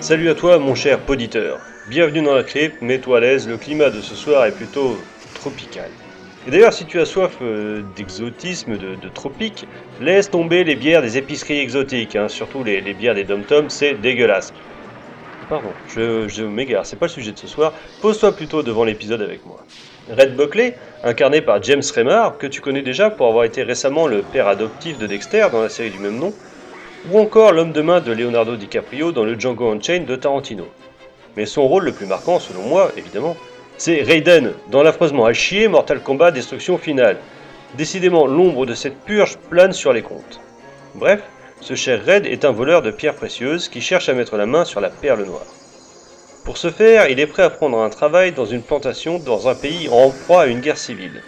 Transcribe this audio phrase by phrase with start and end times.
[0.00, 1.58] Salut à toi mon cher poditeur.
[1.90, 4.96] Bienvenue dans la crypte, mets-toi à l'aise, le climat de ce soir est plutôt
[5.34, 5.90] tropical.
[6.46, 9.66] Et d'ailleurs, si tu as soif euh, d'exotisme, de, de tropique,
[10.00, 14.54] laisse tomber les bières des épiceries exotiques, hein, surtout les, bières des dom-toms, c'est dégueulasse.
[15.48, 17.72] Pardon, je, je m'égare, c'est pas le sujet de ce soir.
[18.00, 19.64] Pose-toi plutôt devant l'épisode avec moi.
[20.16, 24.22] Red Buckley, incarné par James Remar, que tu connais déjà pour avoir été récemment le
[24.22, 26.32] père adoptif de Dexter dans la série du même nom,
[27.10, 30.68] ou encore l'homme de main de Leonardo DiCaprio dans le Django Unchained de Tarantino.
[31.36, 33.36] Mais son rôle le plus marquant, selon moi, évidemment,
[33.76, 37.18] c'est Raiden dans l'affreusement à chier Mortal Kombat Destruction Finale.
[37.76, 40.40] Décidément, l'ombre de cette purge plane sur les comptes.
[40.94, 41.22] Bref,
[41.60, 44.64] ce cher Red est un voleur de pierres précieuses qui cherche à mettre la main
[44.64, 45.46] sur la perle noire.
[46.44, 49.54] Pour ce faire, il est prêt à prendre un travail dans une plantation dans un
[49.54, 51.22] pays en proie à une guerre civile.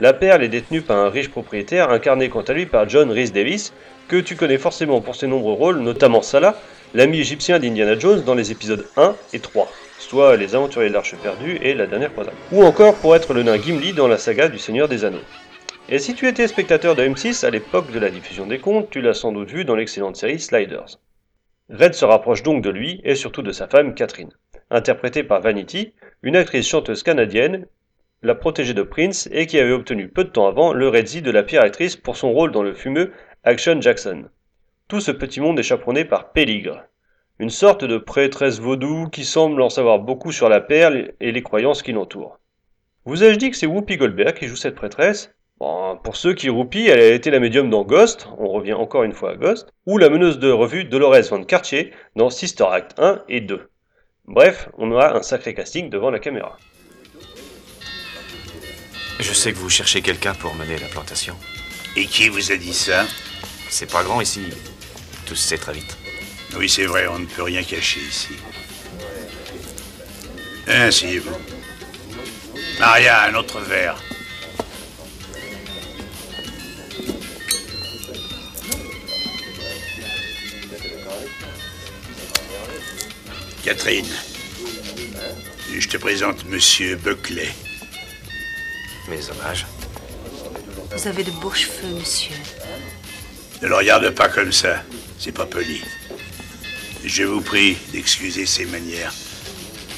[0.00, 3.32] La perle est détenue par un riche propriétaire incarné quant à lui par John Rhys
[3.32, 3.74] Davis,
[4.08, 6.58] que tu connais forcément pour ses nombreux rôles, notamment Salah,
[6.94, 11.16] l'ami égyptien d'Indiana Jones dans les épisodes 1 et 3, soit Les Aventuriers de l'Arche
[11.16, 12.32] perdue et La Dernière Croisade.
[12.50, 15.20] Ou encore pour être le nain Gimli dans la saga du Seigneur des Anneaux.
[15.90, 19.02] Et si tu étais spectateur de M6 à l'époque de la diffusion des contes, tu
[19.02, 20.98] l'as sans doute vu dans l'excellente série Sliders.
[21.68, 24.32] Red se rapproche donc de lui et surtout de sa femme Catherine,
[24.70, 27.66] interprétée par Vanity, une actrice chanteuse canadienne,
[28.22, 31.30] la protégée de Prince et qui avait obtenu peu de temps avant le Redzi de
[31.30, 33.12] la pire actrice pour son rôle dans le fumeux
[33.44, 34.24] Action Jackson.
[34.88, 36.84] Tout ce petit monde est chaperonné par Péligre,
[37.38, 41.42] une sorte de prêtresse vaudou qui semble en savoir beaucoup sur la perle et les
[41.42, 42.38] croyances qui l'entourent.
[43.06, 45.34] Vous ai-je dit que c'est Whoopi Goldberg qui joue cette prêtresse?
[45.58, 49.12] Pour ceux qui roupillent, elle a été la médium dans Ghost, on revient encore une
[49.12, 53.22] fois à Ghost, ou la meneuse de revue Dolores Van Cartier dans Sister Act 1
[53.28, 53.68] et 2.
[54.26, 56.58] Bref, on a un sacré casting devant la caméra.
[59.20, 61.36] Je sais que vous cherchez quelqu'un pour mener la plantation.
[61.94, 63.06] Et qui vous a dit ça?
[63.68, 64.42] C'est pas grand ici.
[65.26, 65.96] Tout se sait très vite.
[66.56, 68.34] Oui, c'est vrai, on ne peut rien cacher ici.
[70.66, 71.36] Asseyez-vous.
[72.78, 74.02] Maria, un autre verre.
[83.62, 84.08] Catherine,
[85.78, 87.52] je te présente Monsieur Buckley.
[89.10, 89.66] Mes hommages.
[90.92, 92.36] Vous avez de beaux cheveux, monsieur.
[93.60, 94.84] Ne le regarde pas comme ça,
[95.18, 95.82] c'est pas poli.
[97.04, 99.12] Je vous prie d'excuser ses manières.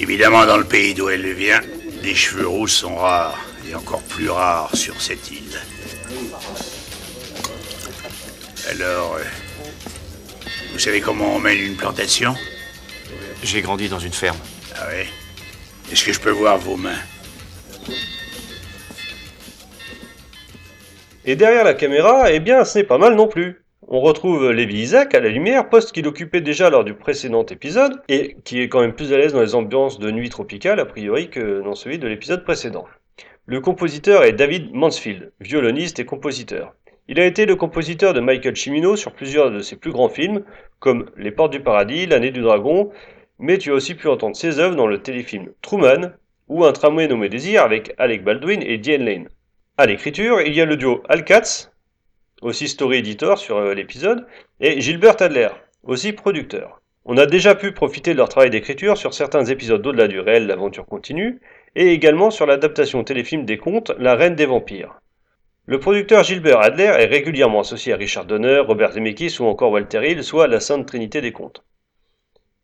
[0.00, 1.60] Évidemment, dans le pays d'où elle vient,
[2.02, 5.60] les cheveux roux sont rares, et encore plus rares sur cette île.
[8.70, 9.24] Alors, euh,
[10.72, 12.34] vous savez comment on mène une plantation?
[13.42, 14.38] J'ai grandi dans une ferme.
[14.74, 15.04] Ah oui
[15.92, 16.98] Est-ce que je peux voir vos mains?
[21.24, 23.62] Et derrière la caméra, eh bien, ce n'est pas mal non plus.
[23.86, 28.02] On retrouve Levi Isaac à la lumière, poste qu'il occupait déjà lors du précédent épisode,
[28.08, 30.84] et qui est quand même plus à l'aise dans les ambiances de nuit tropicale, a
[30.84, 32.88] priori, que dans celui de l'épisode précédent.
[33.46, 36.74] Le compositeur est David Mansfield, violoniste et compositeur.
[37.06, 40.42] Il a été le compositeur de Michael Cimino sur plusieurs de ses plus grands films,
[40.80, 42.90] comme Les Portes du Paradis, L'Année du Dragon,
[43.38, 46.14] mais tu as aussi pu entendre ses œuvres dans le téléfilm Truman,
[46.48, 49.28] ou Un tramway nommé Désir avec Alec Baldwin et Diane Lane.
[49.82, 51.72] À l'écriture, il y a le duo Al Katz,
[52.40, 54.28] aussi story editor sur euh, l'épisode,
[54.60, 55.48] et Gilbert Adler,
[55.82, 56.80] aussi producteur.
[57.04, 60.46] On a déjà pu profiter de leur travail d'écriture sur certains épisodes d'au-delà du réel
[60.46, 61.40] L'aventure continue,
[61.74, 65.00] et également sur l'adaptation téléfilm des contes La Reine des Vampires.
[65.66, 70.08] Le producteur Gilbert Adler est régulièrement associé à Richard Donner, Robert Zemeckis ou encore Walter
[70.08, 71.64] Hill, soit la Sainte Trinité des contes.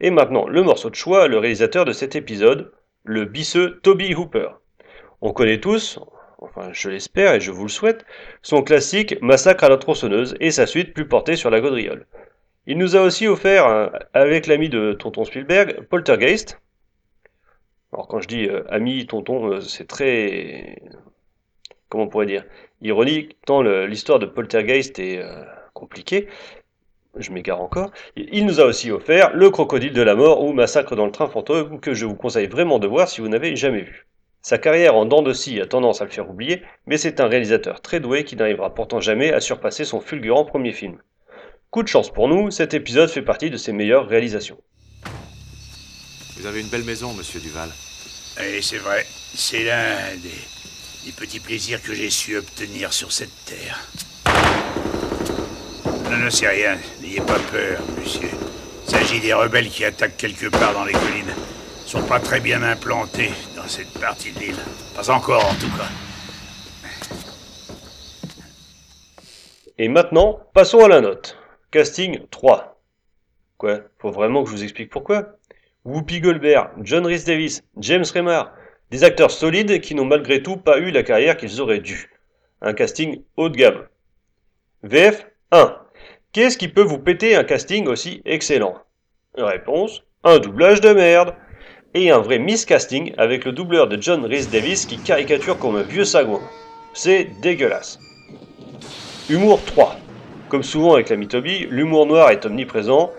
[0.00, 2.72] Et maintenant, le morceau de choix, le réalisateur de cet épisode,
[3.04, 4.48] le bisseux Toby Hooper.
[5.20, 6.00] On connaît tous,
[6.44, 8.04] enfin je l'espère et je vous le souhaite,
[8.42, 12.06] son classique Massacre à la tronçonneuse et sa suite plus portée sur la gaudriole.
[12.66, 16.58] Il nous a aussi offert, avec l'ami de Tonton Spielberg, Poltergeist.
[17.92, 20.82] Alors quand je dis euh, ami, tonton, euh, c'est très...
[21.88, 22.44] comment on pourrait dire
[22.80, 25.44] Ironique, tant l'histoire de Poltergeist est euh,
[25.74, 26.26] compliquée.
[27.16, 27.92] Je m'égare encore.
[28.16, 31.28] Il nous a aussi offert Le Crocodile de la Mort ou Massacre dans le train
[31.28, 34.08] fantôme que je vous conseille vraiment de voir si vous n'avez jamais vu.
[34.46, 37.28] Sa carrière en dents de scie a tendance à le faire oublier, mais c'est un
[37.28, 40.98] réalisateur très doué qui n'arrivera pourtant jamais à surpasser son fulgurant premier film.
[41.70, 44.58] Coup de chance pour nous, cet épisode fait partie de ses meilleures réalisations.
[46.36, 47.70] Vous avez une belle maison, monsieur Duval.
[48.38, 53.46] Et c'est vrai, c'est l'un des, des petits plaisirs que j'ai su obtenir sur cette
[53.46, 53.88] terre.
[56.10, 58.28] Non, non, c'est rien, n'ayez pas peur, monsieur.
[58.86, 61.34] Il s'agit des rebelles qui attaquent quelque part dans les collines.
[61.86, 63.30] Ils sont pas très bien implantés
[63.68, 64.56] cette partie de l'île.
[64.94, 65.88] Pas encore, en tout cas.
[69.78, 71.38] Et maintenant, passons à la note.
[71.70, 72.80] Casting 3.
[73.58, 73.80] Quoi?
[73.98, 75.38] Faut vraiment que je vous explique pourquoi?
[75.84, 78.52] Whoopi Goldberg, John Rhys Davis, James Remar,
[78.90, 82.10] des acteurs solides qui n'ont malgré tout pas eu la carrière qu'ils auraient dû.
[82.62, 83.86] Un casting haut de gamme.
[84.82, 85.76] VF 1.
[86.32, 88.78] Qu'est-ce qui peut vous péter un casting aussi excellent?
[89.36, 91.34] Réponse un doublage de merde
[91.94, 95.82] et un vrai miscasting avec le doubleur de John Rhys Davis qui caricature comme un
[95.82, 96.40] vieux sagouin.
[96.92, 98.00] C'est dégueulasse.
[99.30, 99.96] Humour 3.
[100.48, 103.10] Comme souvent avec la mythobie, l'humour noir est omniprésent,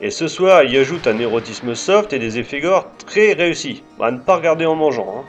[0.00, 3.82] et ce soir il y ajoute un érotisme soft et des effets gore très réussis,
[4.00, 5.14] à ne pas regarder en mangeant.
[5.18, 5.24] Hein.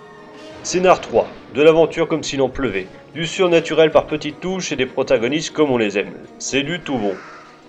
[0.64, 1.28] Scénar 3.
[1.54, 5.72] De l'aventure comme s'il en pleuvait, du surnaturel par petites touches et des protagonistes comme
[5.72, 6.14] on les aime.
[6.40, 7.14] C'est du tout bon.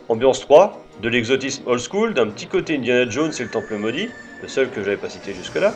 [0.08, 4.08] Ambiance 3, de l'exotisme old school, d'un petit côté Indiana Jones et le Temple maudit,
[4.42, 5.74] le seul que j'avais pas cité jusque-là.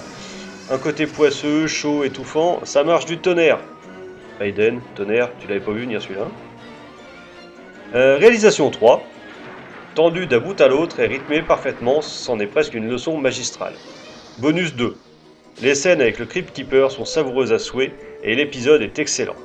[0.70, 3.58] Un côté poisseux, chaud, étouffant, ça marche du tonnerre.
[4.40, 6.28] Aiden, tonnerre, tu l'avais pas vu venir celui-là.
[7.94, 9.02] Euh, réalisation 3,
[9.94, 13.74] tendu d'un bout à l'autre et rythmé parfaitement, c'en est presque une leçon magistrale.
[14.38, 14.96] Bonus 2,
[15.62, 17.92] les scènes avec le Crypt Keeper sont savoureuses à souhait
[18.22, 19.36] et l'épisode est excellent.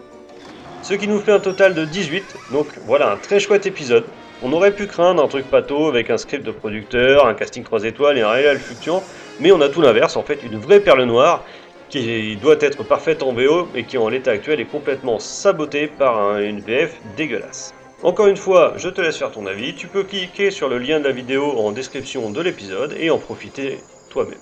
[0.83, 4.05] Ce qui nous fait un total de 18, donc voilà un très chouette épisode.
[4.43, 7.85] On aurait pu craindre un truc pato avec un script de producteur, un casting 3
[7.85, 9.01] étoiles et un réel fluctuant,
[9.39, 11.43] mais on a tout l'inverse, en fait une vraie perle noire
[11.89, 16.39] qui doit être parfaite en VO et qui en l'état actuel est complètement sabotée par
[16.39, 17.73] une VF dégueulasse.
[18.03, 20.99] Encore une fois, je te laisse faire ton avis, tu peux cliquer sur le lien
[20.99, 23.79] de la vidéo en description de l'épisode et en profiter
[24.09, 24.39] toi-même.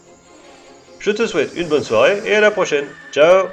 [0.99, 2.85] Je te souhaite une bonne soirée et à la prochaine.
[3.11, 3.47] Ciao